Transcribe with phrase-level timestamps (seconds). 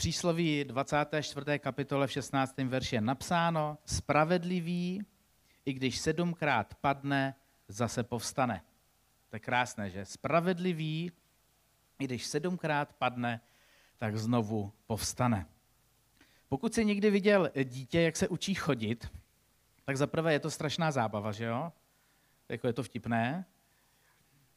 [0.00, 1.58] přísloví 24.
[1.58, 2.56] kapitole v 16.
[2.58, 5.02] verši je napsáno, spravedlivý,
[5.64, 7.34] i když sedmkrát padne,
[7.68, 8.62] zase povstane.
[9.28, 10.04] To je krásné, že?
[10.04, 11.12] Spravedlivý,
[11.98, 13.40] i když sedmkrát padne,
[13.98, 15.46] tak znovu povstane.
[16.48, 19.12] Pokud jsi někdy viděl dítě, jak se učí chodit,
[19.84, 21.72] tak zaprvé je to strašná zábava, že jo?
[22.48, 23.44] Jako je to vtipné.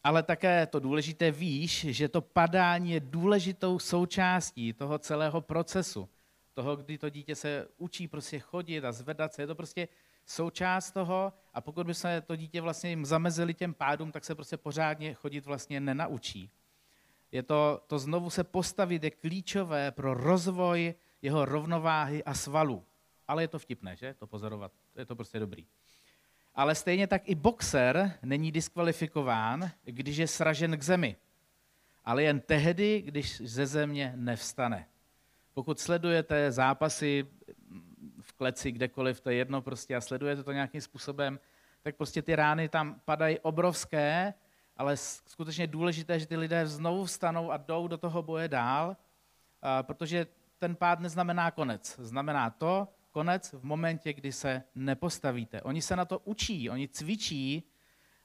[0.03, 6.09] Ale také to důležité víš, že to padání je důležitou součástí toho celého procesu.
[6.53, 9.41] Toho, kdy to dítě se učí prostě chodit a zvedat se.
[9.41, 9.87] Je to prostě
[10.25, 14.35] součást toho a pokud by se to dítě vlastně jim zamezili těm pádům, tak se
[14.35, 16.49] prostě pořádně chodit vlastně nenaučí.
[17.31, 22.83] Je to, to znovu se postavit je klíčové pro rozvoj jeho rovnováhy a svalů.
[23.27, 24.13] Ale je to vtipné, že?
[24.13, 24.71] To pozorovat.
[24.95, 25.65] Je to prostě dobrý.
[26.55, 31.15] Ale stejně tak i boxer není diskvalifikován, když je sražen k zemi.
[32.05, 34.87] Ale jen tehdy, když ze země nevstane.
[35.53, 37.27] Pokud sledujete zápasy
[38.21, 41.39] v kleci, kdekoliv, to je jedno prostě a sledujete to nějakým způsobem,
[41.81, 44.33] tak prostě ty rány tam padají obrovské,
[44.77, 48.97] ale skutečně důležité, že ty lidé znovu vstanou a jdou do toho boje dál,
[49.81, 50.27] protože
[50.59, 51.95] ten pád neznamená konec.
[51.99, 55.61] Znamená to, konec v momentě, kdy se nepostavíte.
[55.61, 57.63] Oni se na to učí, oni cvičí,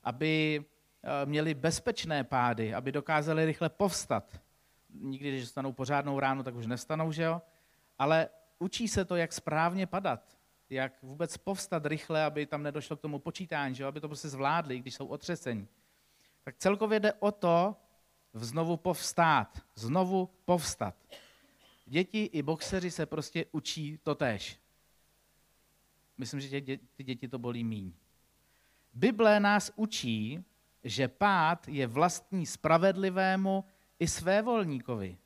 [0.03, 0.65] aby
[1.03, 4.41] eh, měli bezpečné pády, aby dokázali rychle povstat.
[4.91, 7.43] Nikdy, když stanou pořádnou ránu, tak už nestanou, že jo?
[7.99, 8.29] Ale
[8.59, 10.39] učí se to, jak správně padat,
[10.71, 13.89] jak vůbec povstat rychle, aby tam nedošlo k tomu počítání, že jo?
[13.89, 15.69] aby to prostě zvládli, když jsou otřesení.
[16.45, 17.77] Tak celkově jde o to,
[18.33, 20.95] znovu povstát, znovu povstat.
[21.87, 24.59] Děti i boxeři se prostě učí to tež.
[26.19, 26.61] Myslím, že
[26.97, 27.93] ty děti to bolí míň.
[28.95, 30.45] Bible nás učí,
[30.85, 33.65] že pád je vlastní spravedlivému
[33.99, 35.19] i svévolníkovi.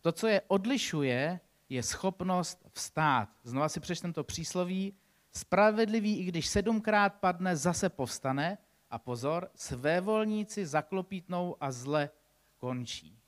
[0.00, 3.28] To, co je odlišuje, je schopnost vstát.
[3.42, 4.94] Znova si přečtem to přísloví.
[5.32, 8.58] Spravedlivý, i když sedmkrát padne, zase povstane.
[8.90, 12.10] A pozor, svévolníci zaklopítnou a zle
[12.58, 13.18] končí.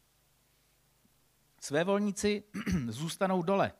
[1.61, 2.45] Svévolníci
[2.89, 3.73] zůstanou dole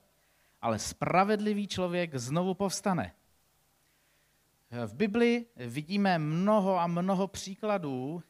[0.61, 3.15] ale spravedlivý člověk znovu povstane.
[4.87, 8.23] V Bibli vidíme mnoho a mnoho příkladů,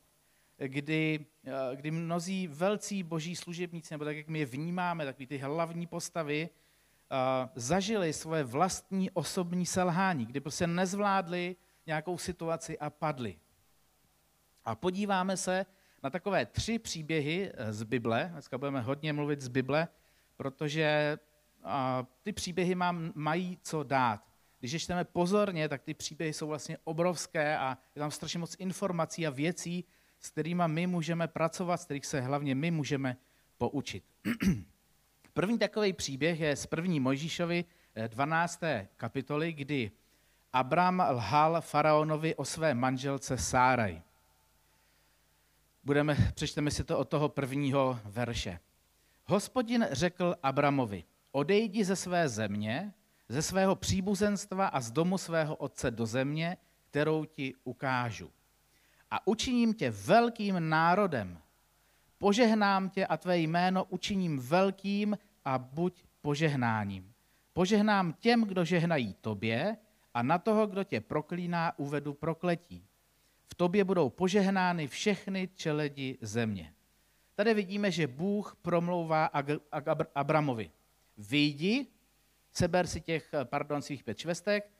[0.59, 1.27] kdy,
[1.75, 6.49] kdy mnozí velcí boží služebníci, nebo tak, jak my je vnímáme, takový ty hlavní postavy,
[7.55, 11.57] zažili svoje vlastní osobní selhání, kdy prostě nezvládli
[11.87, 13.39] nějakou situaci a padli.
[14.65, 15.67] A podíváme se
[16.03, 18.29] na takové tři příběhy z Bible.
[18.33, 19.89] Dneska budeme hodně mluvit z Bible,
[20.37, 21.19] protože
[22.23, 24.29] ty příběhy mám, mají co dát.
[24.61, 28.57] Když je čteme pozorně, tak ty příběhy jsou vlastně obrovské a je tam strašně moc
[28.59, 29.85] informací a věcí,
[30.21, 33.17] s kterými my můžeme pracovat, s kterých se hlavně my můžeme
[33.59, 34.05] poučit.
[35.33, 37.65] První takový příběh je z první Mojžíšovi
[38.07, 38.63] 12.
[38.63, 39.91] Eh, kapitoly, kdy
[40.53, 44.03] Abram lhal faraonovi o své manželce Sáraj.
[45.85, 48.59] Budeme, přečteme si to od toho prvního verše.
[49.25, 52.95] Hospodin řekl Abramovi, odejdi ze své země,
[53.29, 56.57] ze svého příbuzenstva a z domu svého otce do země,
[56.91, 58.31] kterou ti ukážu.
[59.11, 61.39] A učiním tě velkým národem.
[62.19, 67.13] Požehnám tě a tvé jméno učiním velkým a buď požehnáním.
[67.53, 69.77] Požehnám těm, kdo žehnají tobě
[70.15, 72.85] a na toho, kdo tě proklíná, uvedu prokletí.
[73.47, 76.73] V tobě budou požehnány všechny čeledi země.
[77.35, 79.31] Tady vidíme, že Bůh promlouvá
[80.15, 80.71] Abramovi
[81.19, 81.87] vyjdi,
[82.53, 84.71] seber si těch, eh, pardon, svých pět švestek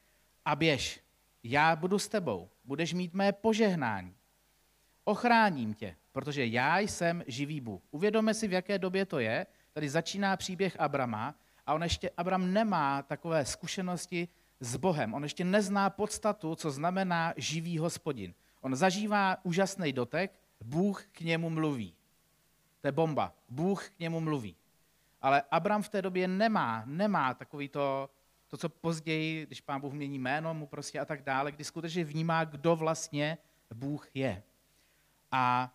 [0.45, 1.01] a běž.
[1.43, 4.15] Já budu s tebou, budeš mít mé požehnání.
[5.05, 7.83] Ochráním tě, protože já jsem živý Bůh.
[7.91, 9.47] Uvědomme si, v jaké době to je.
[9.73, 11.35] Tady začíná příběh Abrama
[11.67, 14.29] a on ještě, Abram nemá takové zkušenosti
[14.61, 15.15] s Bohem.
[15.15, 18.35] On ještě nezná podstatu, co znamená živý hospodin.
[18.61, 21.95] On zažívá úžasný dotek, Bůh k němu mluví.
[22.81, 23.35] To je bomba.
[23.49, 24.57] Bůh k němu mluví.
[25.23, 28.11] Ale Abram v té době nemá, nemá takový to,
[28.49, 32.05] to, co později, když pán Bůh mění jméno mu prostě a tak dále, kdy skutečně
[32.05, 33.39] vnímá, kdo vlastně
[33.75, 34.43] Bůh je.
[35.33, 35.75] A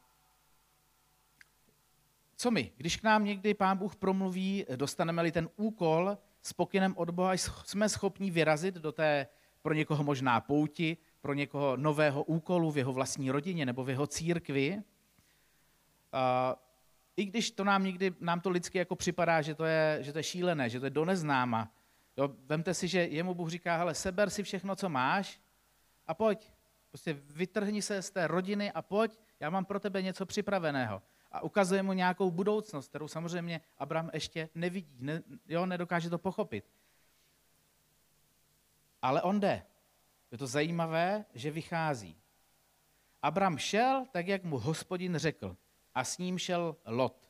[2.35, 2.71] co my?
[2.77, 7.89] Když k nám někdy pán Bůh promluví, dostaneme-li ten úkol s pokynem od Boha, jsme
[7.89, 9.27] schopni vyrazit do té
[9.61, 14.07] pro někoho možná pouti, pro někoho nového úkolu v jeho vlastní rodině nebo v jeho
[14.07, 14.83] církvi
[17.17, 20.19] i když to nám někdy, nám to lidsky jako připadá, že to je, že to
[20.19, 21.71] je šílené, že to je do neznáma.
[22.17, 25.41] Jo, vemte si, že jemu Bůh říká, hele, seber si všechno, co máš
[26.07, 26.51] a pojď.
[26.89, 31.01] Prostě vytrhni se z té rodiny a pojď, já mám pro tebe něco připraveného.
[31.31, 36.65] a ukazuje mu nějakou budoucnost, kterou samozřejmě Abraham ještě nevidí, ne, jo, nedokáže to pochopit.
[39.01, 39.63] Ale on jde.
[40.31, 42.17] Je to zajímavé, že vychází.
[43.21, 45.57] Abram šel tak, jak mu hospodin řekl,
[45.95, 47.29] a s ním šel Lot.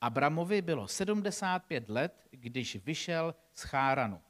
[0.00, 4.22] Abramovi bylo 75 let, když vyšel z Cháranu.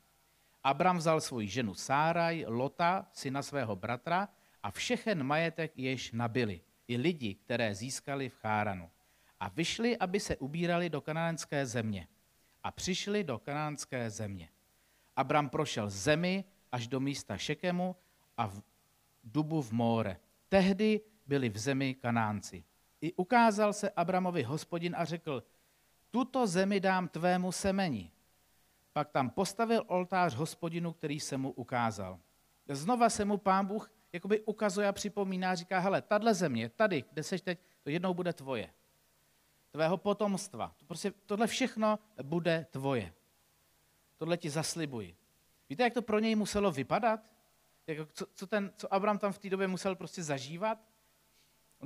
[0.64, 4.28] Abram vzal svoji ženu Sáraj, Lota, syna svého bratra,
[4.62, 8.90] a všechen majetek jež nabili, i lidi, které získali v Cháranu.
[9.40, 12.08] A vyšli, aby se ubírali do kanánské země.
[12.62, 14.48] A přišli do kanánské země.
[15.16, 17.96] Abram prošel zemi až do místa Šekemu
[18.36, 18.62] a v
[19.24, 20.16] dubu v Móre.
[20.48, 22.64] Tehdy byli v zemi Kanánci.
[23.06, 25.42] I ukázal se Abramovi hospodin a řekl,
[26.10, 28.10] tuto zemi dám tvému semeni.
[28.92, 32.18] Pak tam postavil oltář hospodinu, který se mu ukázal.
[32.68, 37.22] Znova se mu pán Bůh jakoby ukazuje a připomíná, říká, hele, tahle země, tady, kde
[37.22, 38.70] seš teď, to jednou bude tvoje.
[39.70, 40.74] Tvého potomstva.
[40.76, 43.14] To prostě, tohle všechno bude tvoje.
[44.16, 45.16] Tohle ti zaslibuji.
[45.68, 47.20] Víte, jak to pro něj muselo vypadat?
[47.86, 50.78] Jako, co, co, ten, co Abraham tam v té době musel prostě zažívat?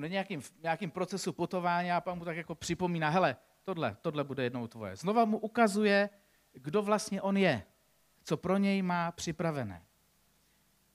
[0.01, 4.25] On je nějakým, nějakým procesu putování a pán mu tak jako připomíná, hele, tohle, tohle
[4.25, 4.97] bude jednou tvoje.
[4.97, 6.11] Znova mu ukazuje,
[6.53, 7.63] kdo vlastně on je,
[8.25, 9.83] co pro něj má připravené.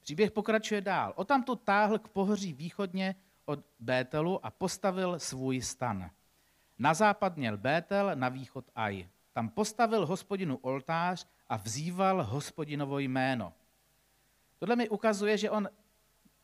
[0.01, 1.13] Příběh pokračuje dál.
[1.15, 3.15] O tam to táhl k pohoří východně
[3.45, 6.09] od Bételu a postavil svůj stan.
[6.79, 9.09] Na západ měl Bétel, na východ Aj.
[9.33, 13.53] Tam postavil hospodinu oltář a vzýval hospodinovo jméno.
[14.59, 15.69] Tohle mi ukazuje, že on,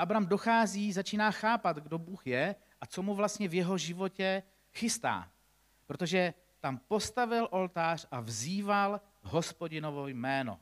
[0.02, 4.44] Abram dochází, začíná chápat, kdo Bůh je a co mu vlastně v jeho životě
[4.74, 5.32] chystá.
[5.86, 10.60] Protože tam postavil oltář a vzýval hospodinovo jméno.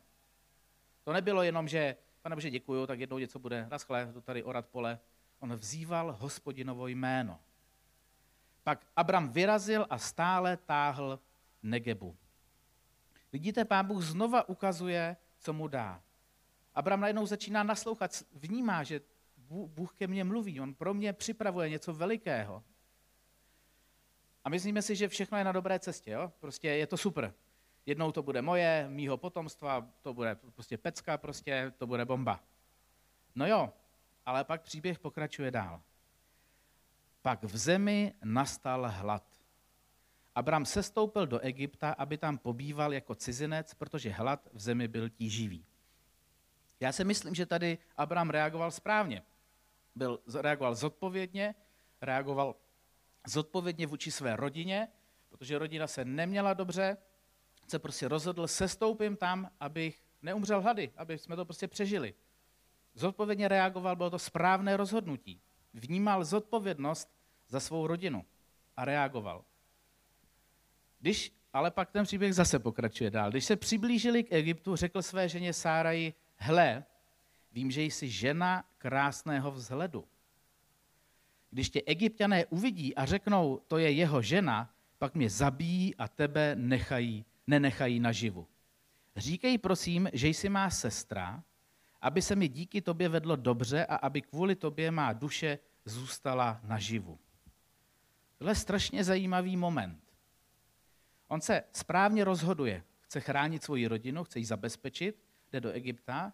[1.04, 4.66] To nebylo jenom, že pane Bože, děkuju, tak jednou něco bude, naschle, to tady orat
[4.66, 5.00] pole.
[5.40, 7.40] On vzýval hospodinovo jméno.
[8.64, 11.20] Pak Abram vyrazil a stále táhl
[11.64, 12.18] Negebu.
[13.32, 16.02] Vidíte, pán Bůh znova ukazuje, co mu dá.
[16.76, 19.02] Abram najednou začíná naslouchat, vnímá, že
[19.50, 22.63] Bůh ke mně mluví, on pro mě připravuje něco velikého.
[24.44, 26.34] A myslíme si, že všechno je na dobré cestě, jo?
[26.40, 27.34] Prostě je to super.
[27.86, 32.44] Jednou to bude moje, mýho potomstva, to bude prostě pecka, prostě to bude bomba.
[33.36, 33.74] No jo,
[34.25, 35.81] ale pak příběh pokračuje dál.
[37.22, 39.24] Pak v zemi nastal hlad.
[40.36, 45.66] Abram sestoupil do Egypta, aby tam pobýval jako cizinec, protože hlad v zemi byl tíživý.
[46.80, 49.24] Já si myslím, že tady Abram reagoval správně.
[50.00, 51.56] Byl, reagoval zodpovědně,
[52.01, 52.56] reagoval
[53.28, 54.88] zodpovědně vůči své rodině,
[55.30, 56.98] protože rodina se neměla dobře,
[57.68, 62.13] se prostě rozhodl, sestoupím tam, abych neumřel hlady, aby jsme to prostě přežili.
[62.94, 65.42] Zodpovědně reagoval, bylo to správné rozhodnutí.
[65.74, 67.10] Vnímal zodpovědnost
[67.48, 68.25] za svou rodinu
[68.78, 69.45] a reagoval.
[71.00, 73.31] Když ale pak ten příběh zase pokračuje dál.
[73.31, 76.86] Když se přiblížili k Egyptu, řekl své ženě Sáraji, hle,
[77.51, 80.06] vím, že jsi žena krásného vzhledu.
[81.51, 86.56] Když tě egyptiané uvidí a řeknou, to je jeho žena, pak mě zabijí a tebe
[86.56, 88.48] nechají nenechají naživu.
[89.16, 91.44] Říkej prosím, že jsi má sestra,
[92.01, 97.19] aby se mi díky tobě vedlo dobře a aby kvůli tobě má duše zůstala naživu.
[98.38, 100.04] Tohle je strašně zajímavý moment.
[101.28, 106.33] On se správně rozhoduje, chce chránit svoji rodinu, chce ji zabezpečit, jde do Egypta,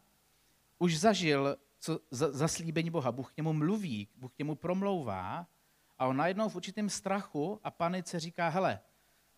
[0.77, 5.47] už zažil co, za, zaslíbení Boha, Bůh k němu mluví, Bůh k němu promlouvá
[5.97, 8.79] a on najednou v určitém strachu a panice říká, hele,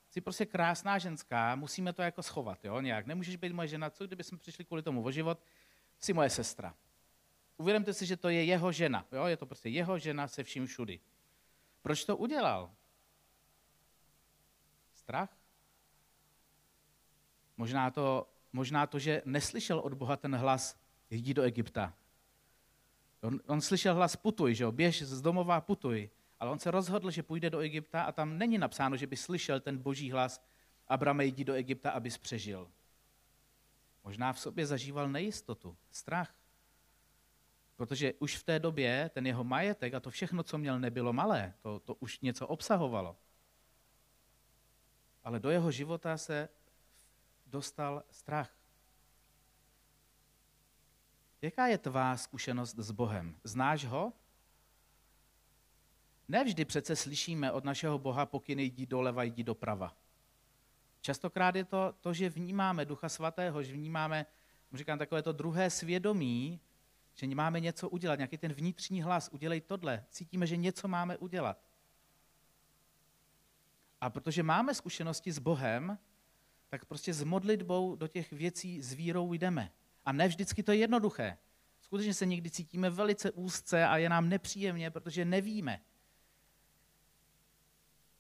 [0.10, 3.06] jsi prostě krásná ženská, musíme to jako schovat, jo, nějak.
[3.06, 5.42] Nemůžeš být moje žena, co kdyby jsme přišli kvůli tomu o život,
[6.00, 6.76] jsi moje sestra.
[7.58, 10.66] Uvědomte si, že to je jeho žena, jo, je to prostě jeho žena se vším
[10.66, 11.00] všudy.
[11.82, 12.76] Proč to udělal?
[14.94, 15.38] Strach?
[17.58, 20.80] Možná to, možná to, že neslyšel od Boha ten hlas,
[21.10, 21.94] jdi do Egypta.
[23.22, 26.10] On, on slyšel hlas putuj, že jo, běž z domova putuj.
[26.40, 29.60] Ale on se rozhodl, že půjde do Egypta a tam není napsáno, že by slyšel
[29.60, 30.44] ten boží hlas
[30.88, 32.72] Abrame, jdi do Egypta, abys přežil.
[34.04, 36.36] Možná v sobě zažíval nejistotu, strach.
[37.76, 41.54] Protože už v té době ten jeho majetek a to všechno, co měl, nebylo malé.
[41.62, 43.18] To, to už něco obsahovalo.
[45.24, 46.50] Ale do jeho života se
[47.46, 48.56] dostal strach.
[51.42, 53.36] Jaká je tvá zkušenost s Bohem?
[53.44, 54.14] Znáš ho?
[56.28, 59.98] Nevždy přece slyšíme od našeho Boha pokyny jdi doleva, jdi doprava.
[61.02, 64.26] Častokrát je to to, že vnímáme Ducha Svatého, že vnímáme,
[64.74, 66.60] říkám, takové to druhé svědomí,
[67.16, 71.62] že máme něco udělat, nějaký ten vnitřní hlas, udělej tohle, cítíme, že něco máme udělat.
[74.02, 75.98] A protože máme zkušenosti s Bohem,
[76.70, 79.72] tak prostě s modlitbou do těch věcí s vírou jdeme.
[80.08, 81.38] A ne vždycky to je jednoduché.
[81.82, 85.82] Skutečně se někdy cítíme velice úzce a je nám nepříjemně, protože nevíme.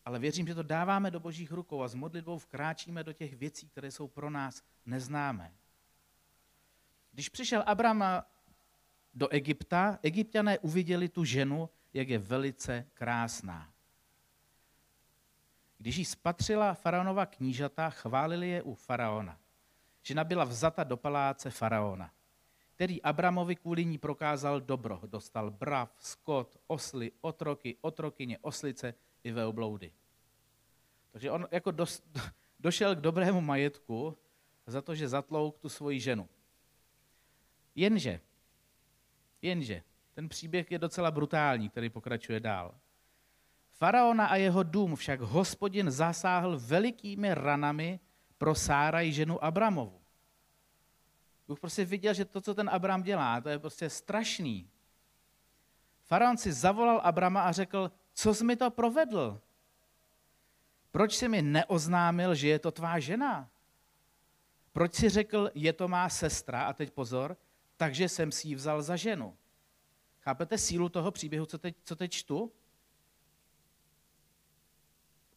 [0.05, 3.67] Ale věřím, že to dáváme do božích rukou a s modlitbou vkráčíme do těch věcí,
[3.67, 5.53] které jsou pro nás neznámé.
[7.11, 8.03] Když přišel Abram
[9.13, 13.73] do Egypta, egyptiané uviděli tu ženu, jak je velice krásná.
[15.77, 19.39] Když ji spatřila faraonova knížata, chválili je u faraona.
[20.07, 22.11] Žena byla vzata do paláce faraona,
[22.75, 25.01] který Abramovi kvůli ní prokázal dobro.
[25.05, 29.91] Dostal brav, skot, osly, otroky, otrokyně, oslice i veobloudy.
[31.11, 32.03] Takže on jako dos,
[32.59, 34.17] došel k dobrému majetku
[34.67, 36.29] za to, že zatlouk tu svoji ženu.
[37.75, 38.19] Jenže,
[39.41, 39.83] jenže,
[40.13, 42.75] ten příběh je docela brutální, který pokračuje dál.
[43.71, 47.99] Faraona a jeho dům však hospodin zasáhl velikými ranami
[48.37, 50.01] pro Sáraj ženu Abramovu.
[51.47, 54.69] Bůh prostě viděl, že to, co ten Abram dělá, to je prostě strašný.
[56.03, 59.41] Faraon si zavolal Abrama a řekl, co jsi mi to provedl?
[60.91, 63.49] Proč jsi mi neoznámil, že je to tvá žena?
[64.71, 67.37] Proč si řekl, je to má sestra, a teď pozor,
[67.77, 69.37] takže jsem si ji vzal za ženu.
[70.19, 72.51] Chápete sílu toho příběhu, co teď, co teď čtu?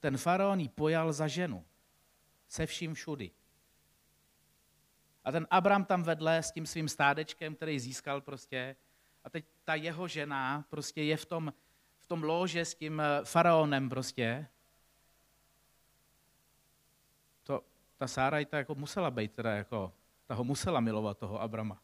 [0.00, 1.64] Ten faraon ji pojal za ženu.
[2.50, 3.30] Se vším všudy.
[5.24, 8.76] A ten Abram tam vedle s tím svým stádečkem, který získal prostě.
[9.24, 11.52] A teď ta jeho žena prostě je v tom,
[11.98, 14.48] v tom lože s tím eh, faraonem prostě.
[17.42, 17.64] To,
[17.96, 19.92] ta Sáraj ta jako musela být teda jako,
[20.26, 21.82] ta ho musela milovat, toho Abrama.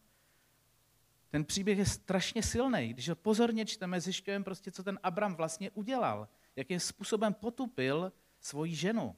[1.28, 2.88] Ten příběh je strašně silný.
[2.88, 6.28] Když ho pozorně čteme, zjišťujeme prostě, co ten Abram vlastně udělal.
[6.56, 9.16] Jakým způsobem potupil svoji ženu.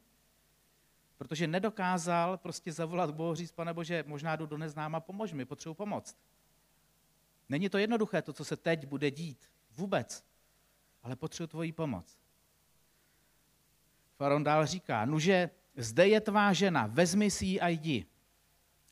[1.19, 5.75] Protože nedokázal prostě zavolat Bohu říct, pane Bože, možná jdu do neznáma, pomož mi, potřebuji
[5.75, 6.19] pomoct.
[7.49, 9.51] Není to jednoduché, to, co se teď bude dít.
[9.71, 10.25] Vůbec.
[11.03, 12.19] Ale potřebuji tvoji pomoc.
[14.17, 18.07] Faraon dál říká, nuže, zde je tvá žena, vezmi si ji a jdi.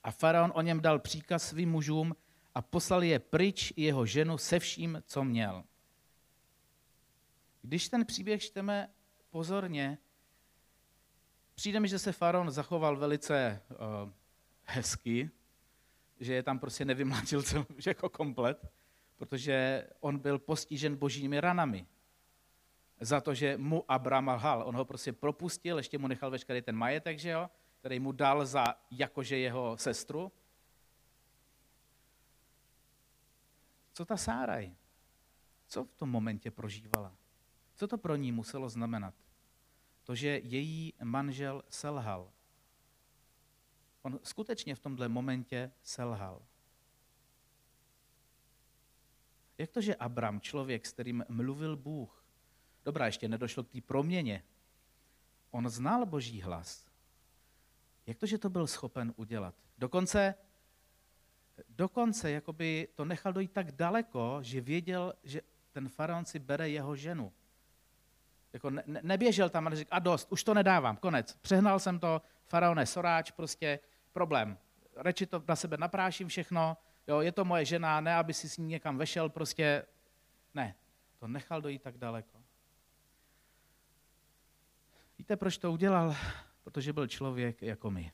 [0.02, 2.16] A faraon o něm dal příkaz svým mužům
[2.54, 5.64] a poslal je pryč jeho ženu se vším, co měl.
[7.62, 8.90] Když ten příběh čteme
[9.30, 9.98] pozorně,
[11.56, 14.10] Přijde mi, že se faraon zachoval velice uh,
[14.64, 15.30] hezky,
[16.20, 18.72] že je tam prostě nevymlátil celý jako komplet,
[19.16, 21.86] protože on byl postižen božími ranami.
[23.00, 24.62] Za to, že mu Abraham lhal.
[24.66, 28.46] On ho prostě propustil, ještě mu nechal veškerý ten majetek, že jo, který mu dal
[28.46, 30.32] za jakože jeho sestru.
[33.92, 34.74] Co ta Sáraj?
[35.68, 37.16] Co v tom momentě prožívala?
[37.74, 39.14] Co to pro ní muselo znamenat?
[40.06, 42.32] To, že její manžel selhal.
[44.02, 46.42] On skutečně v tomhle momentě selhal.
[49.58, 52.24] Jak to, že Abram, člověk, s kterým mluvil Bůh,
[52.84, 54.42] dobrá, ještě nedošlo k té proměně,
[55.50, 56.86] on znal boží hlas.
[58.06, 59.54] Jak to, že to byl schopen udělat?
[59.78, 60.34] Dokonce,
[61.68, 65.40] dokonce jakoby to nechal dojít tak daleko, že věděl, že
[65.72, 67.32] ten faraon si bere jeho ženu.
[68.56, 71.34] Jako ne, neběžel tam a neřekl, a dost, už to nedávám, konec.
[71.34, 73.80] Přehnal jsem to, faraone, soráč, prostě
[74.12, 74.58] problém.
[74.96, 76.76] Reči to na sebe napráším všechno,
[77.08, 79.86] jo, je to moje žena, ne, aby si s ní někam vešel, prostě
[80.54, 80.74] ne.
[81.18, 82.42] To nechal dojít tak daleko.
[85.18, 86.16] Víte, proč to udělal?
[86.64, 88.12] Protože byl člověk jako my.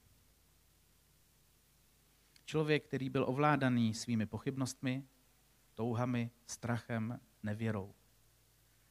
[2.45, 5.05] Člověk, který byl ovládaný svými pochybnostmi,
[5.75, 7.95] touhami, strachem, nevěrou.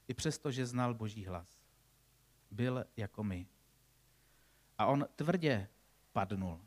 [0.07, 1.61] I přesto, že znal Boží hlas.
[2.51, 3.47] Byl jako my.
[4.77, 5.67] A on tvrdě
[6.11, 6.61] padnul.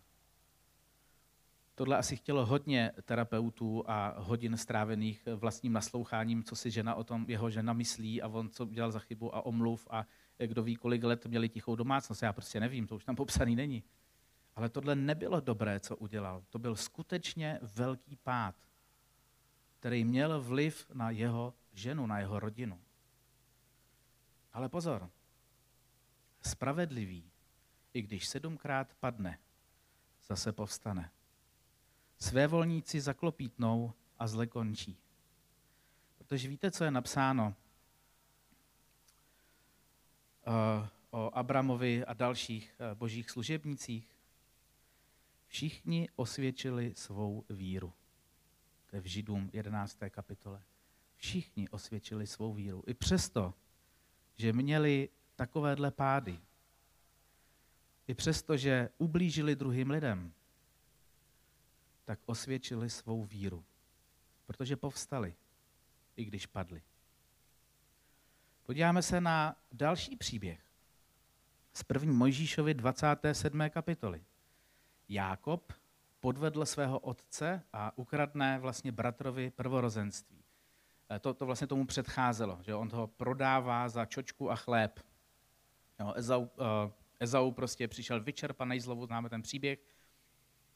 [1.75, 7.25] Tohle asi chtělo hodně terapeutů a hodin strávených vlastním nasloucháním, co si žena o tom,
[7.29, 10.07] jeho žena myslí a on, co udělal za chybu a omluv a
[10.47, 12.23] kdo ví, kolik let měli tichou domácnost.
[12.23, 13.85] Já prostě nevím, to už tam popsaný není.
[14.57, 16.45] Ale tohle nebylo dobré, co udělal.
[16.50, 18.55] To byl skutečně velký pád,
[19.79, 22.81] který měl vliv na jeho ženu, na jeho rodinu.
[24.55, 25.11] Ale pozor,
[26.43, 27.31] spravedlivý,
[27.95, 29.39] i když sedmkrát padne,
[30.27, 31.11] zase povstane.
[32.19, 34.99] Své volníci zaklopítnou a zle končí.
[36.19, 37.55] Protože víte, co je napsáno
[40.47, 44.17] uh, o Abramovi a dalších uh, božích služebnicích?
[45.47, 47.93] Všichni osvědčili svou víru.
[48.87, 49.99] To je v Židům 11.
[50.11, 50.63] kapitole.
[51.17, 52.83] Všichni osvědčili svou víru.
[52.87, 53.55] I přesto,
[54.37, 56.41] že měli takovéhle pády,
[58.07, 60.33] i přesto, že ublížili druhým lidem,
[62.05, 63.64] tak osvědčili svou víru,
[64.47, 65.35] protože povstali,
[66.17, 66.83] i když padli.
[68.62, 70.61] Podíváme se na další příběh
[71.73, 73.71] z první Mojžíšovi 27.
[73.71, 74.25] kapitoly.
[75.09, 75.73] Jákob
[76.21, 80.44] podvedl svého otce a ukradne vlastně bratrovi prvorozenství.
[81.14, 85.00] Eh, to, to vlastně tomu předcházelo, že on toho prodává za čočku a chléb.
[86.00, 86.49] Jo, Ezau, uh,
[87.21, 89.78] Ezau prostě přišel vyčerpaný zlovu, známe ten příběh,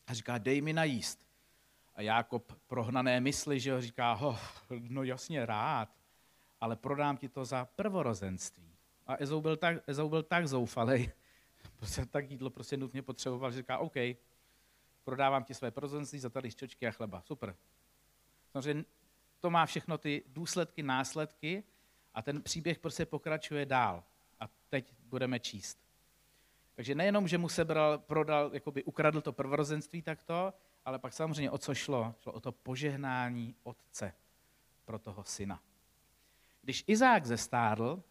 [0.07, 1.29] a říká, dej mi najíst.
[1.95, 4.39] A Jákob prohnané mysli, že ho říká, oh,
[4.71, 5.89] no jasně rád,
[6.61, 8.77] ale prodám ti to za prvorozenství.
[9.07, 11.11] A Ezau byl tak, Ezau byl tak zoufalý,
[11.77, 13.95] prostě tak jídlo prostě nutně potřeboval, že říká, OK,
[15.05, 17.23] prodávám ti své prvorozenství za tady čočky a chleba.
[17.23, 17.57] Super.
[18.53, 18.85] Samozřejmě
[19.41, 21.65] to má všechno ty důsledky, následky
[22.15, 24.05] a ten příběh prostě pokračuje dál.
[24.41, 25.79] A teď budeme číst.
[26.75, 30.55] Takže nejenom, že mu sebral, prodal, jakoby ukradl to prvorozenství takto,
[30.85, 32.15] ale pak samozřejmě o co šlo?
[32.21, 34.15] Šlo o to požehnání otce
[34.85, 35.61] pro toho syna.
[36.63, 38.03] Když Izák zestárl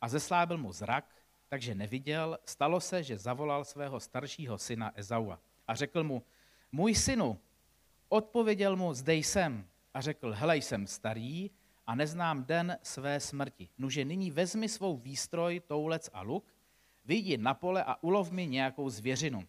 [0.00, 1.16] a zeslábil mu zrak,
[1.48, 6.22] takže neviděl, stalo se, že zavolal svého staršího syna Ezaua a řekl mu,
[6.72, 7.40] můj synu,
[8.08, 11.50] odpověděl mu, zde jsem a řekl, hele, jsem starý
[11.86, 13.68] a neznám den své smrti.
[13.78, 16.54] Nuže nyní vezmi svou výstroj, toulec a luk,
[17.04, 19.42] vyjdi na pole a ulov mi nějakou zvěřinu.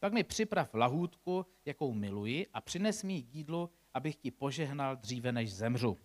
[0.00, 5.54] Pak mi připrav lahůdku, jakou miluji, a přines mi jídlu, abych ti požehnal dříve, než
[5.54, 5.98] zemřu.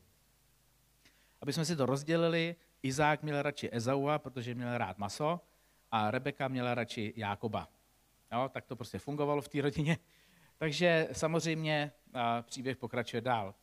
[1.41, 5.39] Aby jsme si to rozdělili, Izák měl radši Ezaua, protože měl rád maso,
[5.91, 7.69] a Rebeka měla radši Jákoba.
[8.31, 9.97] Jo, tak to prostě fungovalo v té rodině.
[10.57, 11.91] Takže samozřejmě
[12.41, 13.55] příběh pokračuje dál.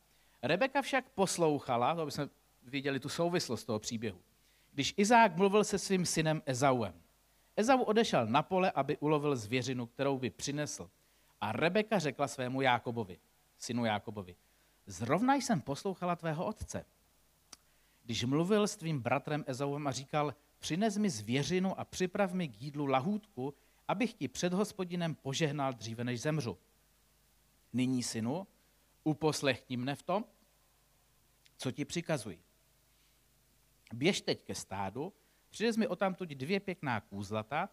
[0.47, 2.29] Rebeka však poslouchala, to aby jsme
[2.63, 4.19] viděli tu souvislost toho příběhu.
[4.73, 6.93] Když Izák mluvil se svým synem Ezauem,
[7.55, 10.89] Ezau odešel na pole, aby ulovil zvěřinu, kterou by přinesl.
[11.41, 13.19] A Rebeka řekla svému Jákobovi,
[13.57, 14.35] synu Jákobovi,
[14.85, 16.85] zrovna jsem poslouchala tvého otce.
[18.03, 22.61] Když mluvil s tvým bratrem Ezauem a říkal, přines mi zvěřinu a připrav mi k
[22.61, 23.53] jídlu lahůdku,
[23.87, 26.57] abych ti před hospodinem požehnal dříve, než zemřu.
[27.73, 28.47] Nyní, synu,
[29.03, 30.25] uposlechni mne v tom,
[31.57, 32.43] co ti přikazuji.
[33.93, 35.13] Běž teď ke stádu,
[35.49, 37.69] přines mi odtamtud dvě pěkná kůzlata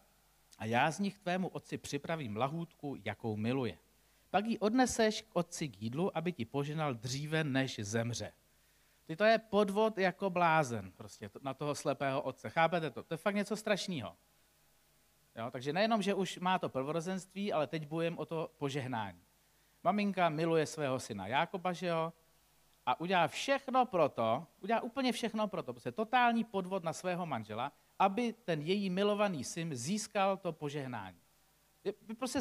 [0.57, 3.77] a já z nich tvému otci připravím lahůdku, jakou miluje.
[4.29, 8.33] Pak ji odneseš k otci k jídlu, aby ti poženal dříve, než zemře.
[9.05, 12.49] Ty to je podvod jako blázen prostě na toho slepého otce.
[12.49, 13.03] Chápete to?
[13.03, 14.17] To je fakt něco strašného.
[15.35, 19.21] Jo, takže nejenom, že už má to prvorozenství, ale teď bojem o to požehnání.
[19.83, 22.13] Maminka miluje svého syna Jákoba, že jo?
[22.85, 27.25] A udělá všechno pro to, udělá úplně všechno pro to, prostě totální podvod na svého
[27.25, 31.19] manžela, aby ten její milovaný syn získal to požehnání.
[32.17, 32.39] Prostě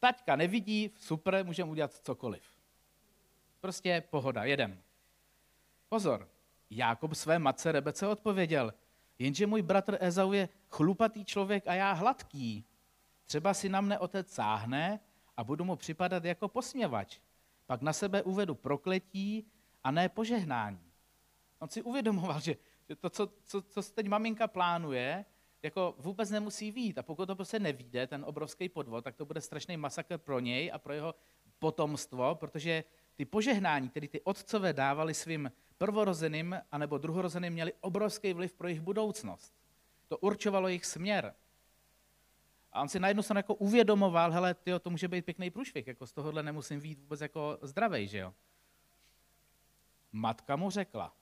[0.00, 2.42] taťka nevidí, super, můžeme udělat cokoliv.
[3.60, 4.82] Prostě pohoda, jedem.
[5.88, 6.28] Pozor,
[6.70, 8.74] Jákob své matce Rebece odpověděl,
[9.18, 12.64] jenže můj bratr Ezau je chlupatý člověk a já hladký.
[13.24, 15.00] Třeba si na mne otec sáhne
[15.36, 17.18] a budu mu připadat jako posměvač.
[17.66, 19.46] Pak na sebe uvedu prokletí
[19.84, 20.92] a ne požehnání.
[21.58, 22.56] On si uvědomoval, že,
[22.88, 25.24] že to, co, co, co teď maminka plánuje,
[25.62, 26.98] jako vůbec nemusí vít.
[26.98, 30.70] A pokud to prostě nevíde, ten obrovský podvod, tak to bude strašný masakr pro něj
[30.74, 31.14] a pro jeho
[31.58, 38.52] potomstvo, protože ty požehnání, které ty otcové dávali svým prvorozeným anebo druhorozeným, měly obrovský vliv
[38.52, 39.54] pro jejich budoucnost.
[40.08, 41.34] To určovalo jejich směr.
[42.72, 46.06] A on si najednou se jako uvědomoval, hele, tyjo, to může být pěkný průšvih, jako
[46.06, 48.34] z tohohle nemusím být vůbec jako zdravej, že jo.
[50.14, 51.14] Matka mu řekla,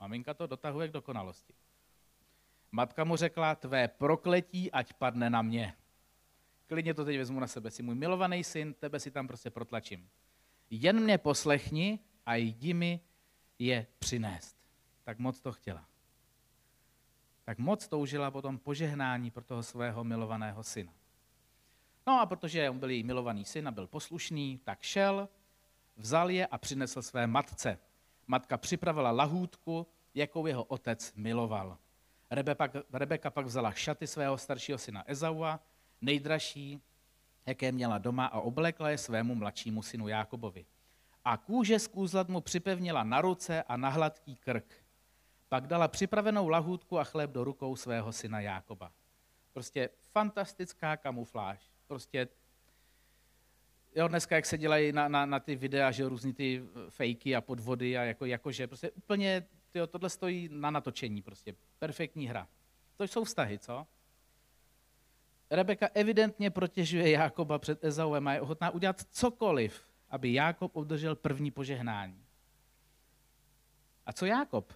[0.00, 1.54] maminka to dotahuje k dokonalosti.
[2.72, 5.76] Matka mu řekla, tvé prokletí, ať padne na mě.
[6.66, 10.08] Klidně to teď vezmu na sebe, jsi můj milovaný syn, tebe si tam prostě protlačím.
[10.70, 13.00] Jen mě poslechni a jdi mi
[13.58, 14.56] je přinést.
[15.04, 15.88] Tak moc to chtěla
[17.46, 20.92] tak moc toužila potom požehnání pro toho svého milovaného syna.
[22.06, 25.28] No a protože on byl její milovaný syn a byl poslušný, tak šel,
[25.96, 27.78] vzal je a přinesl své matce.
[28.26, 31.78] Matka připravila lahůdku, jakou jeho otec miloval.
[32.92, 35.60] Rebeka, pak vzala šaty svého staršího syna Ezaua,
[36.00, 36.82] nejdražší,
[37.46, 40.66] jaké měla doma a oblekla je svému mladšímu synu Jákobovi.
[41.24, 44.74] A kůže z kůzlat mu připevnila na ruce a na hladký krk.
[45.48, 48.92] Pak dala připravenou lahůdku a chléb do rukou svého syna Jákoba.
[49.52, 51.70] Prostě fantastická kamufláž.
[51.86, 52.28] Prostě
[53.96, 57.40] jo, dneska, jak se dělají na, na, na ty videa, že různý ty fejky a
[57.40, 61.54] podvody a jako, jakože prostě úplně, tyjo, tohle stojí na natočení prostě.
[61.78, 62.48] Perfektní hra.
[62.96, 63.86] To jsou vztahy, co?
[65.50, 71.50] Rebeka evidentně protěžuje Jákoba před Ezauem a je ochotná udělat cokoliv, aby Jákob obdržel první
[71.50, 72.24] požehnání.
[74.06, 74.72] A co Jákob?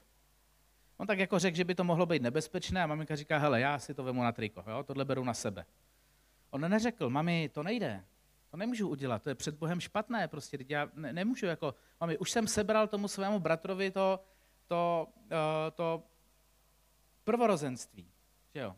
[0.96, 3.78] On tak jako řekl, že by to mohlo být nebezpečné a maminka říká, hele, já
[3.78, 4.82] si to vemu na triko, jo?
[4.82, 5.64] tohle beru na sebe.
[6.50, 8.04] On neřekl, mami, to nejde,
[8.50, 12.30] to nemůžu udělat, to je před Bohem špatné, prostě já ne, nemůžu jako, mami, už
[12.30, 14.24] jsem sebral tomu svému bratrovi to,
[14.66, 15.28] to, uh,
[15.74, 16.02] to
[17.24, 18.12] prvorozenství,
[18.54, 18.76] že jo.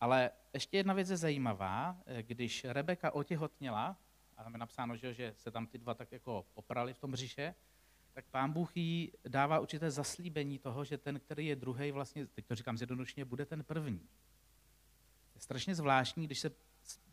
[0.00, 3.96] Ale ještě jedna věc je zajímavá, když Rebeka otěhotněla,
[4.36, 7.10] a tam je napsáno, že, že se tam ty dva tak jako poprali v tom
[7.10, 7.54] břiše,
[8.12, 12.46] tak pán Bůh jí dává určité zaslíbení toho, že ten, který je druhý, vlastně, teď
[12.46, 14.08] to říkám zjednodušně, bude ten první.
[15.34, 16.50] Je strašně zvláštní, když se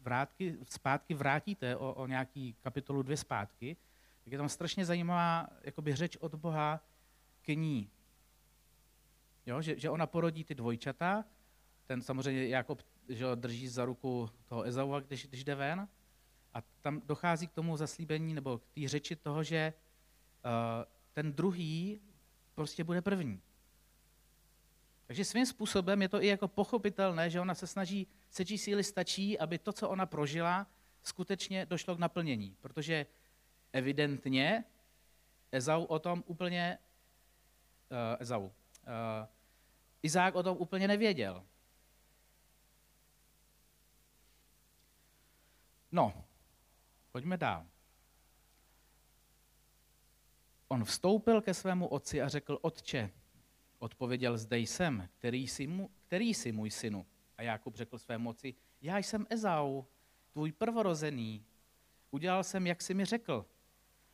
[0.01, 3.77] vrátky, zpátky vrátíte o, o nějaký kapitolu dvě zpátky,
[4.23, 6.81] tak je tam strašně zajímavá jakoby řeč od Boha
[7.41, 7.89] k ní.
[9.45, 11.25] Jo, že, že ona porodí ty dvojčata,
[11.85, 15.87] ten samozřejmě Jakob že drží za ruku toho Ezaua, když, když jde ven,
[16.53, 19.73] a tam dochází k tomu zaslíbení nebo k té řeči toho, že
[20.45, 20.51] uh,
[21.13, 22.01] ten druhý
[22.55, 23.41] prostě bude první.
[25.07, 29.39] Takže svým způsobem je to i jako pochopitelné, že ona se snaží, sečí síly stačí,
[29.39, 30.67] aby to, co ona prožila,
[31.03, 32.57] skutečně došlo k naplnění.
[32.61, 33.05] Protože
[33.73, 34.63] evidentně
[35.51, 36.77] Ezau o tom úplně,
[37.91, 38.51] uh, Ezau, uh,
[40.03, 41.45] Izák o tom úplně nevěděl.
[45.91, 46.25] No,
[47.11, 47.67] pojďme dál.
[50.67, 53.09] On vstoupil ke svému otci a řekl, otče,
[53.79, 57.05] odpověděl, zde jsem, který jsi, mu, který jsi můj synu.
[57.37, 59.83] A Jakub řekl svému otci, já jsem Ezau,
[60.31, 61.45] tvůj prvorozený.
[62.11, 63.45] Udělal jsem, jak jsi mi řekl.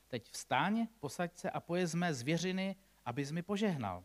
[0.08, 4.04] Teď vstáň, posaď se a pojez mé zvěřiny, abys mi požehnal.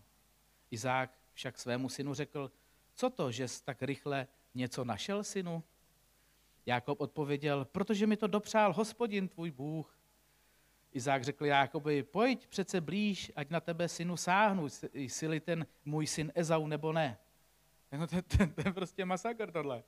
[0.71, 2.53] Izák však svému synu řekl,
[2.95, 5.63] co to, že jsi tak rychle něco našel, synu?
[6.67, 9.99] Jakob odpověděl, protože mi to dopřál hospodin tvůj Bůh.
[10.93, 16.33] Izák řekl Jákobi, pojď přece blíž, ať na tebe synu sáhnu, jestli ten můj syn
[16.35, 17.19] Ezau nebo ne.
[17.93, 19.83] No, to, to, to je prostě masakr tohle.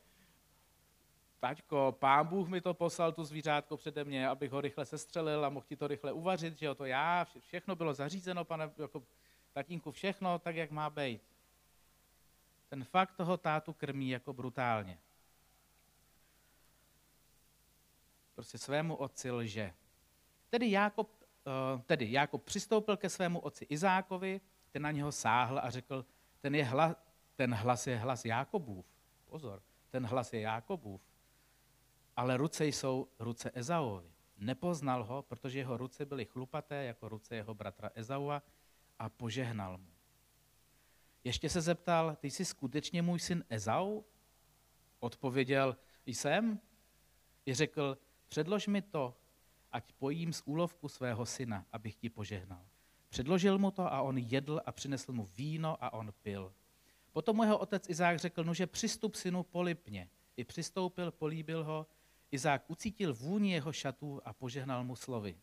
[1.41, 5.49] Taťko, pán Bůh mi to poslal, tu zvířátko přede mě, abych ho rychle sestřelil a
[5.49, 9.03] mohl ti to rychle uvařit, že jo, to já, všechno bylo zařízeno, pane, jako
[9.53, 11.23] tatínku, všechno tak, jak má být.
[12.69, 14.99] Ten fakt toho tátu krmí jako brutálně.
[18.39, 19.75] prostě svému otci lže.
[20.51, 25.71] Tedy Jákob, eh, tedy Jákob přistoupil ke svému otci Izákovi, ten na něho sáhl a
[25.71, 26.05] řekl,
[26.41, 26.97] ten, je hla,
[27.39, 28.87] ten hlas je hlas Jákobův.
[29.27, 31.01] Pozor, ten hlas je Jákobův.
[32.17, 34.13] Ale ruce jsou ruce Ezauovi.
[34.37, 38.43] Nepoznal ho, protože jeho ruce byly chlupaté jako ruce jeho bratra Ezaua
[38.99, 39.93] a požehnal mu.
[41.25, 44.03] Ještě se zeptal, ty jsi skutečně můj syn Ezau?
[45.01, 46.61] Odpověděl, jsem.
[47.47, 47.99] I řekl,
[48.29, 49.17] Předlož mi to,
[49.73, 52.67] ať pojím z úlovku svého syna, abych ti požehnal.
[53.09, 56.55] Předložil mu to a on jedl a přinesl mu víno a on pil.
[57.19, 60.09] Potom mu jeho otec Izák řekl, no, že přistup synu polipně.
[60.37, 61.87] I přistoupil, políbil ho.
[62.31, 65.37] Izák ucítil vůni jeho šatů a požehnal mu slovy.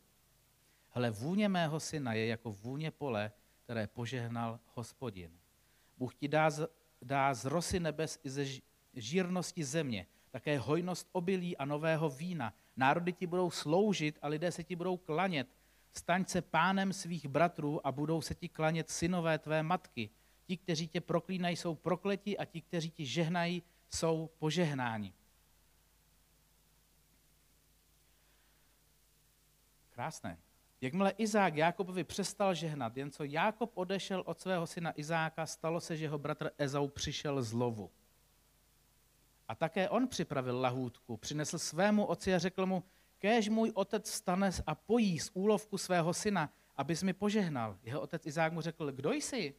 [0.90, 3.32] Hle, vůně mého syna je jako vůně pole,
[3.64, 5.32] které požehnal hospodin.
[5.98, 6.68] Bůh ti dá z,
[7.02, 8.46] dá z rosy nebes i ze
[8.94, 14.64] žírnosti země, také hojnost obilí a nového vína, Národy ti budou sloužit a lidé se
[14.64, 15.48] ti budou klanět.
[15.92, 20.10] Staň se pánem svých bratrů a budou se ti klanět synové tvé matky.
[20.46, 25.14] Ti, kteří tě proklínají, jsou prokleti a ti, kteří ti žehnají, jsou požehnáni.
[29.90, 30.38] Krásné.
[30.82, 35.98] Jakmile Izák Jákobovi přestal žehnat, jen co Jákob odešel od svého syna Izáka, stalo se,
[35.98, 37.92] že jeho bratr Ezau přišel z lovu.
[39.48, 42.84] A také on připravil lahůdku, přinesl svému otci a řekl mu,
[43.20, 47.78] kéž můj otec stane a pojí z úlovku svého syna, abys mi požehnal.
[47.84, 49.56] Jeho otec Izák mu řekl, kdo jsi?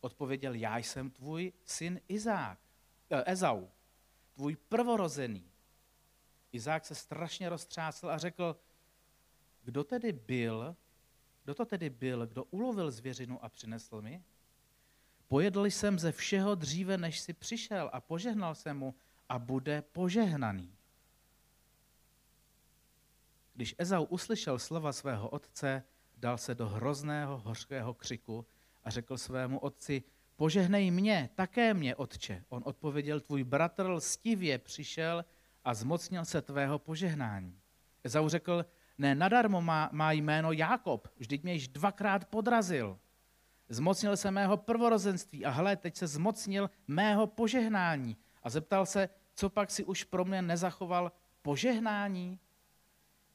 [0.00, 2.58] Odpověděl, já jsem tvůj syn Izák,
[3.10, 3.66] eh, Ezau,
[4.34, 5.50] tvůj prvorozený.
[6.52, 8.56] Izák se strašně roztřásl a řekl,
[9.62, 10.76] kdo tedy byl,
[11.44, 14.22] kdo to tedy byl, kdo ulovil zvěřinu a přinesl mi?
[15.28, 18.94] Pojedl jsem ze všeho dříve, než si přišel a požehnal jsem mu
[19.28, 20.76] a bude požehnaný.
[23.54, 25.82] Když Ezau uslyšel slova svého otce,
[26.16, 28.46] dal se do hrozného hořkého křiku
[28.86, 30.02] a řekl svému otci,
[30.36, 32.44] požehnej mě, také mě, otče.
[32.48, 35.24] On odpověděl, tvůj bratr lstivě přišel
[35.64, 37.60] a zmocnil se tvého požehnání.
[38.04, 38.66] Ezau řekl,
[38.98, 42.98] ne nadarmo má, má jméno Jákob, vždyť mě již dvakrát podrazil.
[43.68, 48.16] Zmocnil se mého prvorozenství a hle, teď se zmocnil mého požehnání.
[48.42, 52.38] A zeptal se, co pak si už pro mě nezachoval požehnání?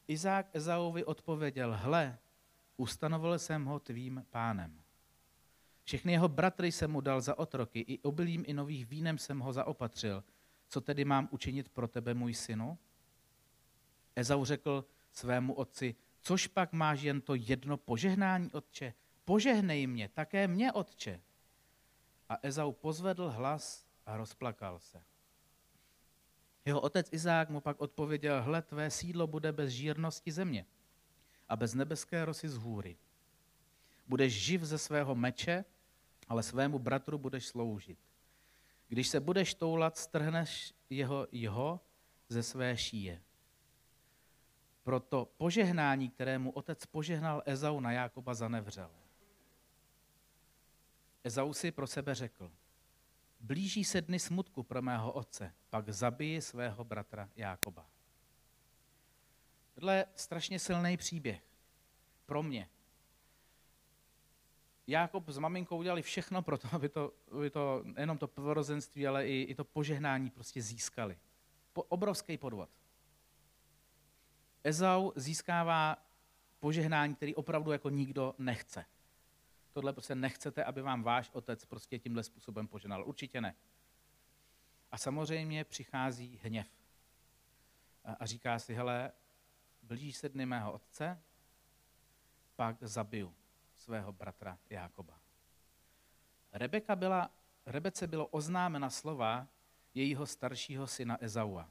[0.08, 2.18] Izák Ezauvi odpověděl, hle,
[2.78, 4.81] ustanovil jsem ho tvým pánem.
[5.84, 9.54] Všechny jeho bratry jsem mu dal za otroky, i obilím i nových vínem jsem ho
[9.54, 10.24] zaopatřil.
[10.68, 12.78] Co tedy mám učinit pro tebe, můj synu?
[14.16, 18.94] Ezau řekl svému otci, což pak máš jen to jedno požehnání, otče?
[19.26, 21.22] Požehnej mě, také mě, otče.
[22.30, 25.04] A Ezau pozvedl hlas a rozplakal se.
[26.66, 30.66] Jeho otec Izák mu pak odpověděl, hle, tvé sídlo bude bez žírnosti země
[31.50, 32.98] a bez nebeské rosy z hůry.
[34.12, 35.66] Budeš živ ze svého meče,
[36.28, 38.00] ale svému bratru budeš sloužit.
[38.88, 41.80] Když se budeš toulat, strhneš jeho, jeho
[42.30, 43.22] ze své šíje.
[44.84, 48.92] Proto požehnání, kterému otec požehnal Ezau na Jákoba, zanevřel.
[51.24, 52.52] Ezau si pro sebe řekl,
[53.40, 57.86] blíží se dny smutku pro mého otce, pak zabiji svého bratra Jákoba.
[59.74, 61.44] Tohle je strašně silný příběh
[62.26, 62.70] pro mě.
[64.92, 69.28] Jákob s maminkou udělali všechno pro to, aby to, aby to nejenom to prvorozenství, ale
[69.28, 71.18] i, i to požehnání prostě získali.
[71.74, 72.70] Po, obrovský podvod.
[74.64, 75.98] Ezau získává
[76.60, 78.86] požehnání, který opravdu jako nikdo nechce.
[79.72, 83.08] Tohle prostě nechcete, aby vám váš otec prostě tímhle způsobem poženal.
[83.08, 83.56] Určitě ne.
[84.92, 86.68] A samozřejmě přichází hněv.
[88.04, 89.12] A, a říká si, hele,
[89.84, 91.22] blíží se dny mého otce,
[92.56, 93.36] pak zabiju
[93.82, 95.20] svého bratra Jákoba.
[96.54, 97.30] Rebeka byla,
[97.66, 99.48] Rebece bylo oznámena slova
[99.94, 101.70] jejího staršího syna Ezaua.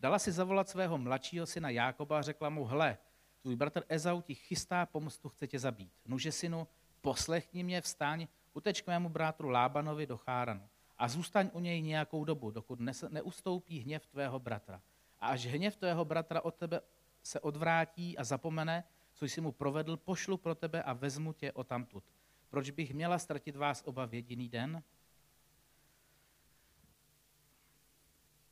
[0.00, 2.98] Dala si zavolat svého mladšího syna Jákoba a řekla mu, hle,
[3.42, 5.92] tvůj bratr Ezau ti chystá pomstu, chce tě zabít.
[6.06, 6.68] Nuže synu,
[7.00, 12.24] poslechni mě, vstaň, uteč k mému brátru Lábanovi do Cháranu a zůstaň u něj nějakou
[12.24, 14.82] dobu, dokud neustoupí hněv tvého bratra.
[15.20, 16.80] A až hněv tvého bratra od tebe
[17.22, 18.84] se odvrátí a zapomene,
[19.14, 22.04] co jsi mu provedl, pošlu pro tebe a vezmu tě o tamtud.
[22.50, 24.82] Proč bych měla ztratit vás oba v jediný den?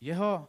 [0.01, 0.49] Jeho,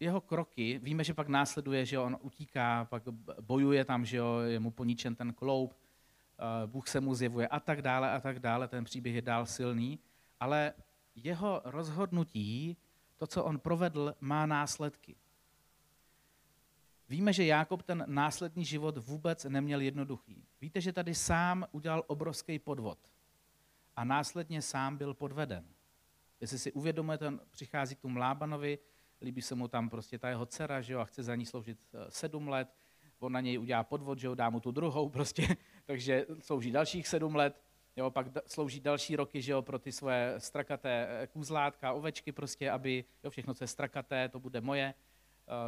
[0.00, 3.02] jeho kroky, víme, že pak následuje, že on utíká, pak
[3.40, 7.60] bojuje tam, že jo, je mu poničen ten kloup, eh, Bůh se mu zjevuje a
[7.60, 9.98] tak dále a tak dále, ten příběh je dál silný,
[10.40, 10.72] ale
[11.14, 12.76] jeho rozhodnutí,
[13.16, 15.16] to, co on provedl, má následky.
[17.10, 20.44] Víme, že Jákob ten následný život vůbec neměl jednoduchý.
[20.60, 22.98] Víte, že tady sám udělal obrovský podvod
[23.96, 25.64] a následně sám byl podveden.
[26.40, 28.78] Jestli si uvědomujete, on přichází k tomu Lábanovi,
[29.22, 31.78] líbí se mu tam prostě ta jeho dcera, že jo, a chce za ní sloužit
[31.94, 32.68] eh, sedm let,
[33.18, 37.08] on na něj udělá podvod, že jo, dá mu tu druhou prostě, takže slouží dalších
[37.08, 37.62] sedm let,
[37.96, 42.70] jo, pak slouží další roky, že jo, pro ty svoje strakaté eh, kůzlátka, ovečky prostě,
[42.70, 44.94] aby, jo, všechno, co je strakaté, to bude moje,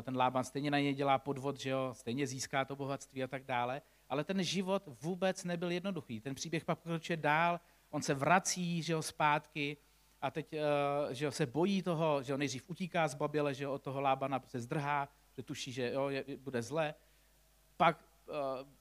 [0.03, 3.45] ten Lában stejně na něj dělá podvod, že jo, stejně získá to bohatství a tak
[3.45, 3.83] dále.
[4.09, 6.21] Ale ten život vůbec nebyl jednoduchý.
[6.21, 9.77] Ten příběh pak pokračuje dál, on se vrací, že jo, zpátky
[10.21, 13.64] a teď, eh, že jo, se bojí toho, že jo, nejdřív utíká z Babile, že
[13.64, 16.95] jo, od toho Lábana se zdrhá, že tuší, že jo, je, bude zle.
[17.77, 18.37] Pak uh,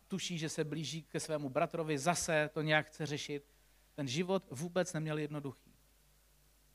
[0.08, 3.48] tuší, že se blíží ke svému bratrovi, zase to nějak chce řešit.
[3.96, 5.74] Ten život vůbec neměl jednoduchý.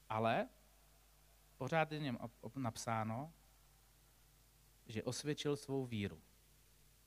[0.08, 0.48] Ale
[1.56, 2.18] pořád je něm
[2.56, 3.32] napsáno,
[4.86, 6.22] že osvědčil svou víru.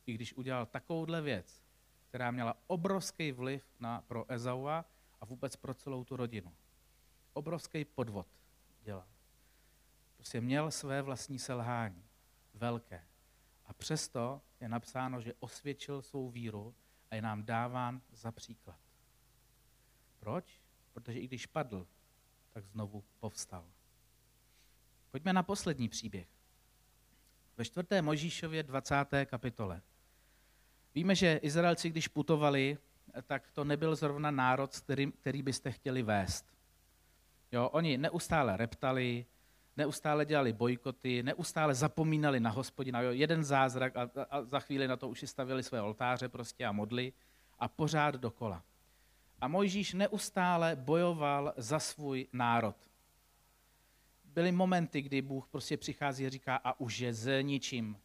[0.06, 1.63] I když udělal takovouhle věc,
[2.10, 4.86] která měla obrovský vliv na, pro Ezaua
[5.22, 6.56] a vůbec pro celou tu rodinu.
[7.34, 8.28] Obrovský podvod
[8.82, 9.08] dělal.
[10.15, 12.06] Prostě měl své vlastní selhání.
[12.54, 13.06] Velké.
[13.65, 16.76] A přesto je napsáno, že osvědčil svou víru
[17.12, 18.80] a je nám dáván za příklad.
[20.20, 20.62] Proč?
[20.94, 21.88] Protože i když padl,
[22.50, 23.72] tak znovu povstal.
[25.12, 26.38] Pojďme na poslední příběh
[27.60, 28.95] ve čtvrté Možíšově 20.
[29.26, 29.82] kapitole.
[30.95, 32.78] Víme, že Izraelci, když putovali,
[33.28, 36.45] tak to nebyl zrovna národ, který, který byste chtěli vést.
[37.52, 39.26] Jo, oni neustále reptali,
[39.78, 43.02] neustále dělali bojkoty, neustále zapomínali na hospodina.
[43.02, 46.65] Jo, jeden zázrak a, a za chvíli na to už si stavili své oltáře prostě
[46.65, 47.13] a modly
[47.60, 48.63] a pořád dokola.
[49.41, 52.88] A Mojžíš neustále bojoval za svůj národ
[54.39, 57.97] byly momenty, kdy Bůh prostě přichází a říká a už je zničím.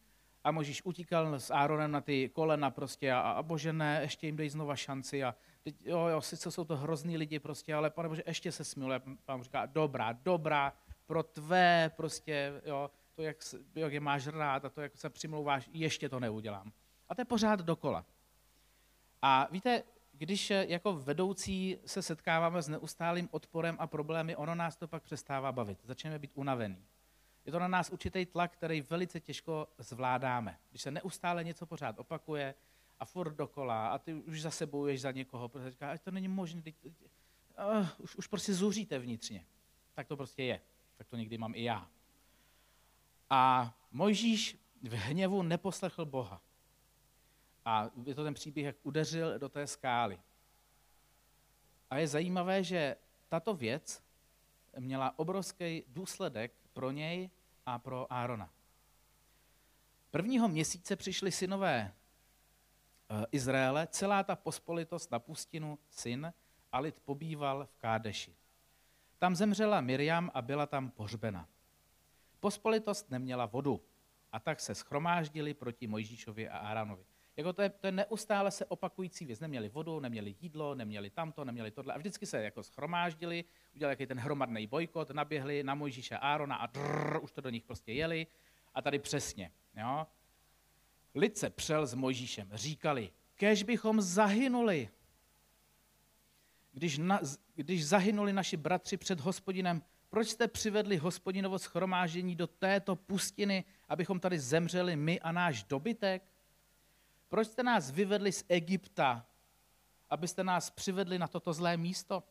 [0.43, 4.35] A Možíš utíkal s Áronem na ty kolena prostě a, a bože ne, ještě jim
[4.35, 8.09] dej znova šanci a teď, jo, jo, sice jsou to hrozný lidi prostě, ale pane
[8.09, 9.01] bože, ještě se smiluje.
[9.25, 10.73] Pán říká, dobrá, dobrá,
[11.05, 13.37] pro tvé prostě, jo, to, jak,
[13.75, 16.71] jak je máš rád a to, jak se přimlouváš, ještě to neudělám.
[17.09, 18.05] A to je pořád dokola.
[19.21, 19.83] A víte,
[20.17, 25.03] když eh, jako vedoucí se setkáváme s neustálým odporem a problémy, ono nás to pak
[25.03, 25.79] přestává bavit.
[25.83, 26.85] Začneme být unavený.
[27.45, 30.59] Je to na nás určitý tlak, který velice těžko zvládáme.
[30.69, 32.55] Když se neustále něco pořád opakuje
[32.99, 36.61] a furt dokola a ty už zase bojuješ za někoho, protože říká, to není možné,
[36.83, 39.45] uh, už, už prostě zuříte vnitřně.
[39.93, 40.61] Tak to prostě je.
[40.97, 41.89] Tak to někdy mám i já.
[43.29, 46.41] A Mojžíš v hněvu neposlechl Boha.
[47.65, 50.19] A je to ten příběh, jak udeřil do té skály.
[51.89, 52.95] A je zajímavé, že
[53.29, 54.03] tato věc
[54.79, 57.29] měla obrovský důsledek pro něj
[57.65, 58.49] a pro Árona.
[60.11, 61.93] Prvního měsíce přišli synové
[63.09, 66.33] eh, Izraele, celá ta pospolitost na pustinu, syn,
[66.71, 68.35] a lid pobýval v Kádeši.
[69.19, 71.47] Tam zemřela Miriam a byla tam pohřbena.
[72.39, 73.81] Pospolitost neměla vodu
[74.31, 77.05] a tak se schromáždili proti Mojžíšovi a Áronovi.
[77.37, 79.39] Jako to, je, to je neustále se opakující věc.
[79.39, 81.93] Neměli vodu, neměli jídlo, neměli tamto, neměli tohle.
[81.93, 83.45] A vždycky se jako schromáždili,
[83.75, 87.63] udělali jaký ten hromadný bojkot, naběhli na Mojžíše Árona a drrr, už to do nich
[87.63, 88.27] prostě jeli.
[88.73, 89.51] A tady přesně.
[89.77, 90.07] Jo?
[91.15, 92.49] Lid se přel s Mojžíšem.
[92.53, 94.89] Říkali, kež bychom zahynuli.
[96.71, 97.19] Když, na,
[97.55, 104.19] když zahynuli naši bratři před hospodinem, proč jste přivedli hospodinovo schromáždění do této pustiny, abychom
[104.19, 106.34] tady zemřeli my a náš dobytek?
[107.29, 109.25] Proč jste nás vyvedli z Egypta,
[110.09, 112.23] abyste nás přivedli na toto zlé místo?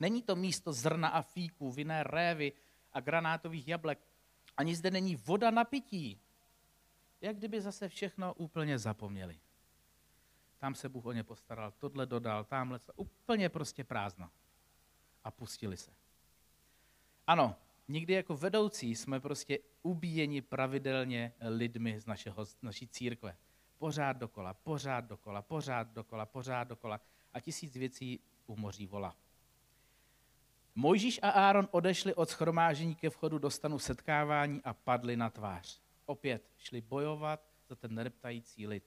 [0.00, 2.52] Není to místo zrna a fíků, vinné révy
[2.92, 3.98] a granátových jablek.
[4.56, 6.20] Ani zde není voda na pití.
[7.20, 9.40] Jak kdyby zase všechno úplně zapomněli.
[10.58, 14.30] Tam se Bůh o ně postaral, tohle dodal, tamhle, úplně prostě prázdno.
[15.24, 15.90] A pustili se.
[17.26, 17.56] Ano,
[17.88, 23.36] nikdy jako vedoucí jsme prostě ubíjeni pravidelně lidmi z, našeho, z naší církve.
[23.78, 27.00] Pořád dokola, pořád dokola, pořád dokola, pořád dokola
[27.32, 29.16] a tisíc věcí u moří vola.
[30.74, 35.80] Mojžíš a Áron odešli od schromážení ke vchodu do stanu setkávání a padli na tvář.
[36.06, 38.84] Opět šli bojovat za ten neptající lid.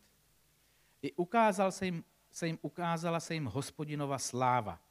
[1.01, 4.81] I ukázal se jim, se jim ukázala se jim hospodinova sláva.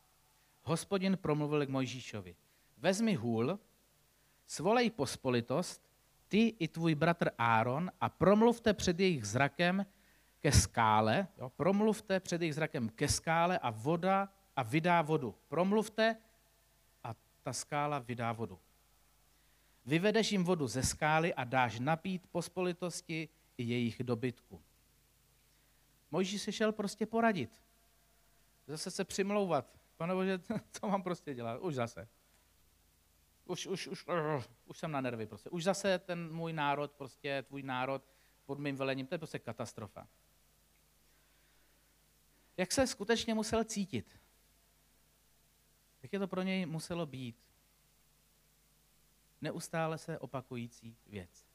[0.63, 2.37] Hospodin promluvil k Mojžíšovi.
[2.77, 3.59] Vezmi hůl,
[4.47, 5.83] svolej pospolitost,
[6.29, 9.87] ty i tvůj bratr Áron a promluvte před jejich zrakem
[10.41, 15.35] ke skále, jo, promluvte před jejich zrakem ke skále a voda a vydá vodu.
[15.49, 16.17] Promluvte
[17.05, 18.59] a ta skála vydá vodu.
[19.87, 23.29] Vyvedeš jim vodu ze skály a dáš napít pospolitosti
[23.59, 24.63] i jejich dobytku.
[26.11, 27.63] Mojžíš se šel prostě poradit.
[28.67, 29.79] Zase se přimlouvat.
[29.97, 30.39] Pane Bože,
[30.73, 31.61] co mám prostě dělat?
[31.61, 32.09] Už zase.
[33.47, 35.51] Už, už, už, uh, už jsem na nervy prostě.
[35.51, 38.03] Už zase ten můj národ, prostě tvůj národ
[38.45, 40.09] pod mým velením, to je prostě katastrofa.
[42.57, 44.21] Jak se skutečně musel cítit?
[46.03, 47.37] Jak je to pro něj muselo být?
[49.41, 51.47] Neustále se opakující věc.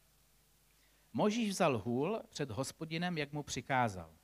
[1.13, 4.15] Možíš vzal hůl před hospodinem, jak mu přikázal.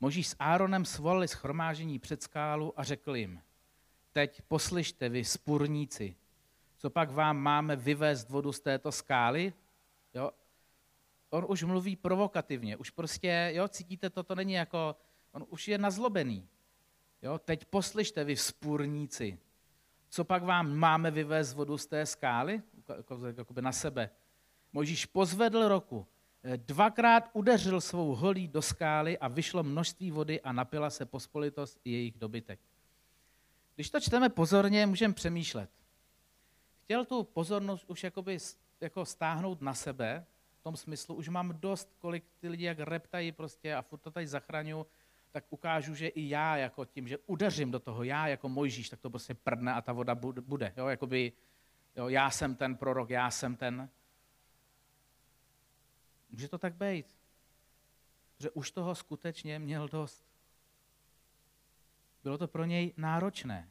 [0.00, 3.42] Možíš s Áronem svolali schromážení před skálu a řekl jim,
[4.12, 6.16] teď poslyšte vy spurníci,
[6.82, 9.52] co pak vám máme vyvést vodu z této skály?
[10.14, 10.30] Jo?
[11.30, 14.96] On už mluví provokativně, už prostě, jo, cítíte to, to není jako,
[15.32, 16.48] on už je nazlobený.
[17.22, 17.38] Jo?
[17.38, 19.38] Teď poslyšte vy vzpůrníci,
[20.08, 22.62] co pak vám máme vyvést vodu z té skály?
[22.96, 24.10] Jako, jako na sebe.
[24.72, 26.06] Možíš pozvedl roku,
[26.56, 31.90] dvakrát udeřil svou holí do skály a vyšlo množství vody a napila se pospolitost i
[31.90, 32.60] jejich dobytek.
[33.74, 35.81] Když to čteme pozorně, můžeme přemýšlet
[36.84, 38.38] chtěl tu pozornost už jakoby
[38.80, 40.26] jako stáhnout na sebe,
[40.60, 44.10] v tom smyslu, už mám dost, kolik ty lidi jak reptají prostě a furt to
[44.10, 44.86] tady zachraňu,
[45.32, 49.00] tak ukážu, že i já jako tím, že udeřím do toho, já jako Mojžíš, tak
[49.00, 50.72] to prostě prdne a ta voda bude.
[50.76, 51.32] Jo, jakoby,
[51.96, 53.88] jo, já jsem ten prorok, já jsem ten.
[56.30, 57.16] Může to tak být.
[58.38, 60.24] Že už toho skutečně měl dost.
[62.22, 63.70] Bylo to pro něj náročné.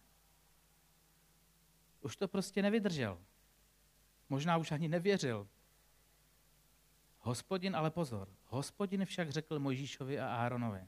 [2.01, 3.19] Už to prostě nevydržel.
[4.29, 5.47] Možná už ani nevěřil.
[7.19, 10.87] Hospodin, ale pozor, hospodin však řekl Mojžíšovi a Áronovi,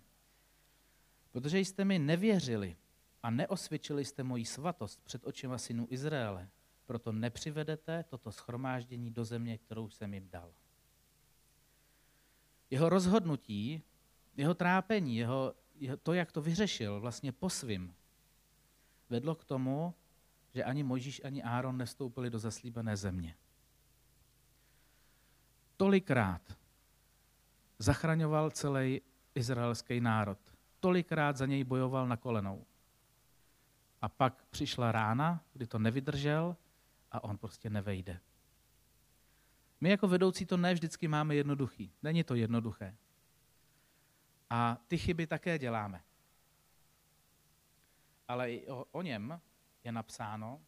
[1.31, 2.77] protože jste mi nevěřili
[3.23, 6.49] a neosvědčili jste moji svatost před očima synů Izraele,
[6.85, 10.53] proto nepřivedete toto schromáždění do země, kterou jsem jim dal.
[12.69, 13.83] Jeho rozhodnutí,
[14.37, 15.53] jeho trápení, jeho,
[16.03, 17.95] to, jak to vyřešil vlastně po svým,
[19.09, 19.93] vedlo k tomu,
[20.53, 23.35] že ani Mojžíš, ani Áron nestoupili do zaslíbené země.
[25.77, 26.57] Tolikrát
[27.79, 29.01] zachraňoval celý
[29.35, 30.39] izraelský národ.
[30.79, 32.65] tolikrát za něj bojoval na kolenou.
[34.01, 36.57] A pak přišla rána, kdy to nevydržel
[37.11, 38.19] a on prostě nevejde.
[39.81, 41.91] My jako vedoucí to ne vždycky máme jednoduchý.
[42.03, 42.95] Není to jednoduché.
[44.49, 46.03] A ty chyby také děláme.
[48.27, 49.41] Ale i o, o něm
[49.83, 50.61] je napsáno,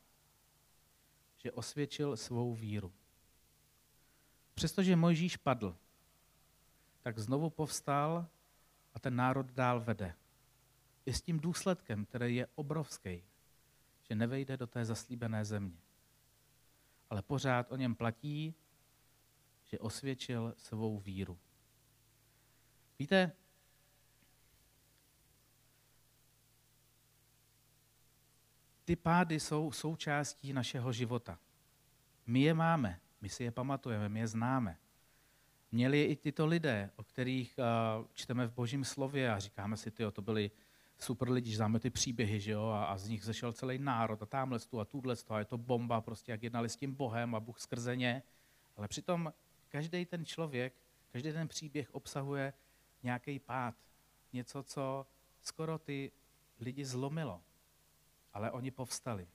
[1.38, 2.94] že osvědčil svou víru.
[4.54, 5.78] Přestože Mojžíš padl,
[7.02, 8.28] tak znovu povstal
[8.94, 10.16] a ten národ dál vede.
[11.06, 13.24] I s tím důsledkem, který je obrovský,
[14.04, 15.78] že nevejde do té zaslíbené země.
[17.10, 18.56] Ale pořád o něm platí,
[19.66, 21.40] že osvědčil svou víru.
[23.00, 23.32] Víte,
[28.86, 31.40] ty pády jsou součástí našeho života.
[32.28, 34.78] My je máme, my si je pamatujeme, my je známe.
[35.72, 39.92] Měli je i tyto lidé, o kterých uh, čteme v božím slově a říkáme si,
[39.92, 40.52] tyjo, to byli
[40.98, 44.22] super lidi, že známe ty příběhy, že jo, a, a z nich zešel celý národ
[44.22, 47.40] a tamhle a tuhle a je to bomba, prostě jak jednali s tím Bohem a
[47.40, 48.24] Bůh skrze ně.
[48.78, 49.34] Ale přitom
[49.70, 50.74] každý ten člověk,
[51.12, 52.54] každý ten příběh obsahuje
[53.04, 53.76] nějaký pád,
[54.34, 55.06] něco, co
[55.42, 56.12] skoro ty
[56.60, 57.42] lidi zlomilo,
[58.36, 59.28] ale oni povstali.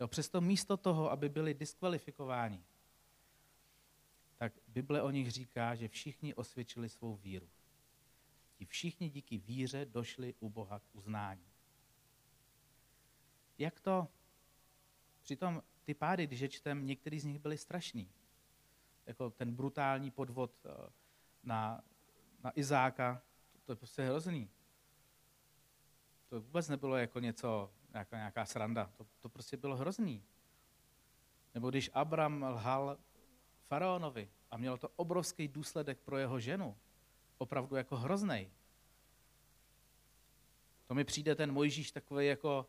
[0.00, 2.64] Jo, přesto místo toho, aby byli diskvalifikováni,
[4.36, 7.48] tak Bible o nich říká, že všichni osvědčili svou víru.
[8.54, 11.46] Ti všichni díky víře došli u Boha k uznání.
[13.58, 14.08] Jak to?
[15.22, 18.10] Přitom ty pády, když je čtem, některý z nich byli strašný.
[19.06, 20.90] Jako ten brutální podvod eh,
[21.42, 21.84] na,
[22.44, 23.22] na Izáka,
[23.52, 24.50] to, to je prostě hrozný.
[26.28, 28.90] To vůbec nebylo jako něco, nějaká, nějaká sranda.
[28.96, 30.24] To, to prostě bylo hrozný.
[31.54, 32.98] Nebo když Abram lhal
[33.66, 36.76] faraonovi a mělo to obrovský důsledek pro jeho ženu,
[37.38, 38.50] opravdu jako hrozný.
[40.86, 42.66] To mi přijde ten Mojžíš takový jako,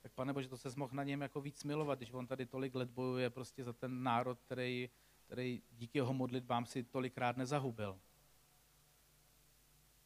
[0.00, 2.74] tak pane Bože, to se mohl na něm jako víc milovat, když on tady tolik
[2.74, 4.90] let bojuje prostě za ten národ, který,
[5.26, 8.00] který díky jeho modlitbám si tolikrát nezahubil.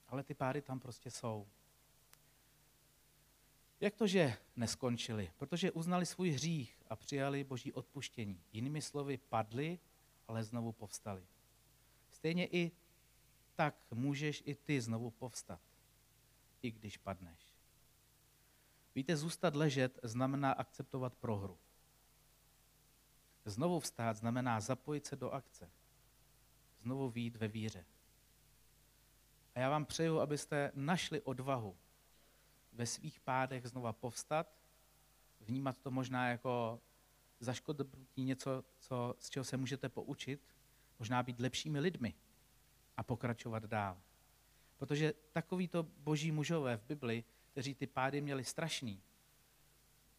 [0.09, 1.47] Ale ty páry tam prostě jsou.
[3.83, 5.33] Jak to, že neskončili?
[5.37, 8.45] Protože uznali svůj hřích a přijali boží odpuštění.
[8.53, 9.79] Jinými slovy, padli
[10.29, 11.27] ale znovu povstali.
[12.11, 12.73] Stejně i
[13.55, 15.61] tak můžeš i ty znovu povstat,
[16.63, 17.55] i když padneš.
[18.95, 21.59] Víte, zůstat ležet znamená akceptovat prohru.
[23.45, 25.71] Znovu vstát znamená zapojit se do akce.
[26.81, 27.85] Znovu výjít ve víře.
[29.55, 31.77] A já vám přeju, abyste našli odvahu
[32.73, 34.47] ve svých pádech znova povstat,
[35.41, 36.81] vnímat to možná jako
[37.41, 40.41] zaškodnutí něco, co, z čeho se můžete poučit,
[40.99, 42.15] možná být lepšími lidmi
[42.97, 44.03] a pokračovat dál.
[44.77, 49.03] Protože takovýto boží mužové v Bibli, kteří ty pády měli strašný,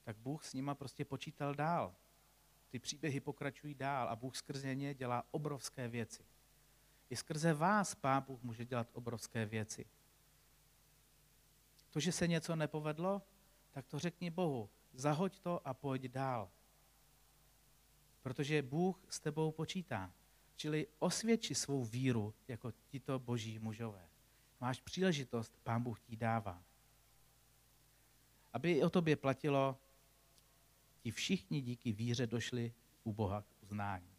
[0.04, 1.96] tak Bůh s nima prostě počítal dál.
[2.70, 6.26] Ty příběhy pokračují dál a Bůh skrze ně dělá obrovské věci.
[7.10, 9.86] I skrze vás Pán Bůh může dělat obrovské věci.
[11.94, 13.22] To, že se něco nepovedlo,
[13.72, 14.70] tak to řekni Bohu.
[14.94, 16.50] Zahoď to a pojď dál
[18.24, 20.14] protože Bůh s tebou počítá.
[20.56, 24.10] Čili osvědči svou víru jako tito boží mužové.
[24.62, 26.64] Máš příležitost, pán Bůh ti dává.
[28.54, 29.78] Aby o tobě platilo,
[31.00, 32.74] ti všichni díky víře došli
[33.04, 34.10] u Boha k uznání.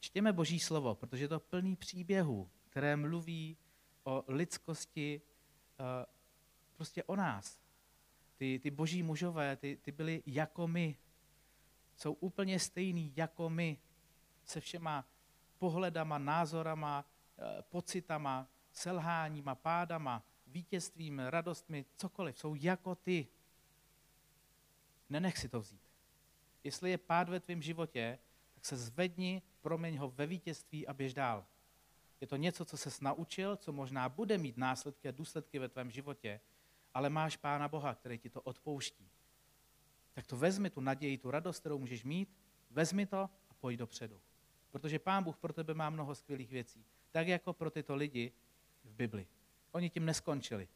[0.00, 3.56] Čtěme Boží slovo, protože je to plný příběhů, které mluví
[4.04, 5.22] o lidskosti,
[5.80, 6.06] eh,
[6.76, 7.60] prostě o nás.
[8.36, 10.96] Ty, ty boží mužové, ty, ty byli jako my,
[11.96, 13.78] jsou úplně stejný jako my,
[14.44, 15.06] se všema
[15.58, 17.04] pohledama, názorama,
[17.38, 22.38] eh, pocitama, selháníma, pádama, vítězstvím, radostmi, cokoliv.
[22.38, 23.28] Jsou jako ty.
[25.10, 25.80] Nenech si to vzít.
[26.64, 28.18] Jestli je pád ve tvém životě,
[28.54, 31.46] tak se zvedni, proměň ho ve vítězství a běž dál.
[32.22, 35.90] Je to něco, co ses naučil, co možná bude mít následky a důsledky ve tvém
[35.90, 36.40] životě,
[36.94, 39.12] ale máš Pána Boha, který ti to odpouští
[40.12, 42.36] tak to vezmi, tu naději, tu radost, kterou můžeš mít,
[42.70, 44.20] vezmi to a pojď dopředu.
[44.70, 46.84] Protože Pán Bůh pro tebe má mnoho skvělých věcí.
[47.10, 48.32] Tak jako pro tyto lidi
[48.84, 49.26] v Bibli.
[49.72, 50.68] Oni tím neskončili.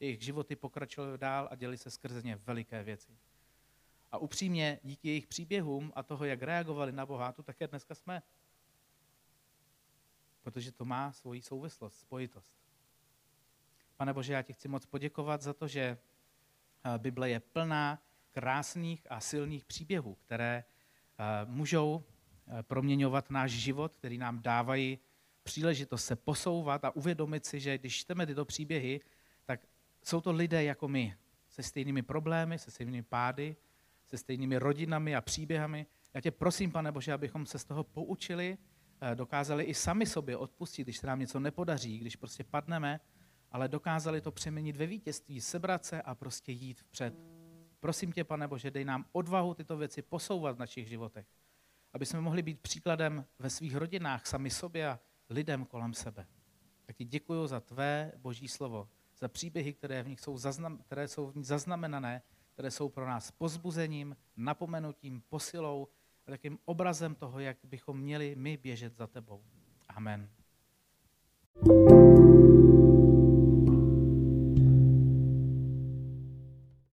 [0.00, 3.18] Jejich životy pokračovaly dál a děli se skrze ně veliké věci.
[4.12, 8.22] A upřímně, díky jejich příběhům a toho, jak reagovali na Boha, tu také dneska jsme.
[10.42, 12.54] Protože to má svoji souvislost, spojitost.
[13.96, 15.82] Pane Bože, já ti chci moc poděkovat za to, že
[16.84, 22.04] eh, Bible je plná krásných a silných příběhů, které eh, můžou
[22.58, 24.98] eh, proměňovat náš život, který nám dávají
[25.42, 29.00] příležitost se posouvat a uvědomit si, že když čteme tyto příběhy,
[29.44, 29.60] tak
[30.02, 31.16] jsou to lidé jako my,
[31.48, 33.56] se stejnými problémy, se stejnými pády,
[34.06, 35.86] se stejnými rodinami a příběhami.
[36.14, 38.58] Já tě prosím, pane Bože, abychom se z toho poučili,
[39.14, 43.00] dokázali i sami sobě odpustit, když se nám něco nepodaří, když prostě padneme,
[43.50, 47.14] ale dokázali to přeměnit ve vítězství, sebrat se a prostě jít vpřed.
[47.80, 51.26] Prosím tě, pane Bože, dej nám odvahu tyto věci posouvat v našich životech,
[51.92, 55.00] aby jsme mohli být příkladem ve svých rodinách, sami sobě a
[55.30, 56.26] lidem kolem sebe.
[56.86, 58.88] Tak ti děkuji za tvé boží slovo,
[59.18, 62.22] za příběhy, které v nich jsou, zaznam, které jsou v nich zaznamenané,
[62.52, 65.88] které jsou pro nás pozbuzením, napomenutím, posilou,
[66.24, 69.44] takým obrazem toho, jak bychom měli my běžet za tebou.
[69.88, 70.30] Amen.